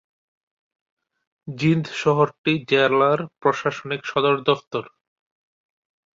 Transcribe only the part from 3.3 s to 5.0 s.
প্রশাসনিক সদর দফতর।